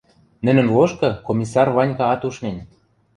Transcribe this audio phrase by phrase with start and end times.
[0.45, 2.57] Нӹнӹн лошкы Комиссар Ванькаат ушнен.